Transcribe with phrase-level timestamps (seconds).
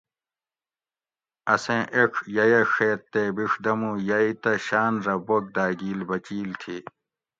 [1.53, 6.77] اسیں ایڄ ییہ ڛیت تے بِڛدمو یئی تہ شاۤن رہ بوک داگیل بچیل تھی